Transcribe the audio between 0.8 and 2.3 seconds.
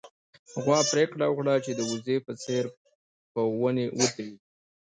پرېکړه وکړه چې د وزې